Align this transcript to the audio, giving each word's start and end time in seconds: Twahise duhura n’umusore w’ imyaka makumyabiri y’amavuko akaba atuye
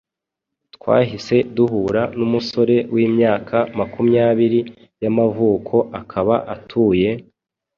Twahise 0.75 1.35
duhura 1.55 2.01
n’umusore 2.17 2.75
w’ 2.93 2.95
imyaka 3.07 3.57
makumyabiri 3.79 4.59
y’amavuko 5.01 5.75
akaba 5.99 6.35
atuye 6.55 7.09